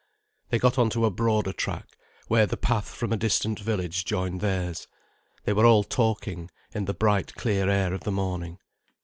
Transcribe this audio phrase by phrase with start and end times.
[0.49, 1.89] They got on to a broader track,
[2.27, 4.87] where the path from a distant village joined theirs.
[5.43, 8.57] They were all talking, in the bright clear air of the morning.